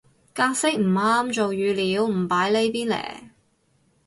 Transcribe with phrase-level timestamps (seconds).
[0.33, 3.29] 格式唔啱做語料唔擺呢邊嘞